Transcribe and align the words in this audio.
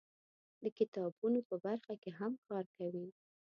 د 0.61 0.63
کتابونو 0.77 1.39
په 1.49 1.55
برخه 1.65 1.93
کې 2.01 2.11
هم 2.19 2.33
کار 2.47 2.65
کوي. 2.77 3.07